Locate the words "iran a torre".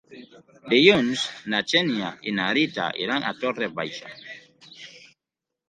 3.05-3.71